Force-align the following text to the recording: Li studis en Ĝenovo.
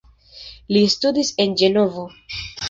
Li 0.77 0.81
studis 0.93 1.31
en 1.45 1.55
Ĝenovo. 1.63 2.09